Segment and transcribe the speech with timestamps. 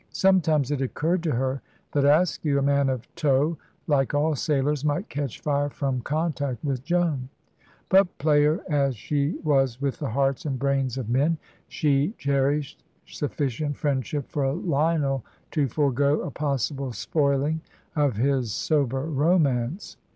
[0.13, 3.55] Sometimes it occurred to her that Askew, a man of tow
[3.85, 7.29] like all sailors, might catch fire from contact with Joan;
[7.87, 11.37] but, player as she was with the hearts and brains of men,
[11.67, 17.61] she cherished sufficient friendship for Lionel to forgo a possible spoiling
[17.95, 19.97] of his sober romance.